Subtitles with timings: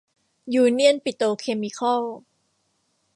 [0.53, 2.01] ยูเนี่ยน ปิโตรเคมีคอล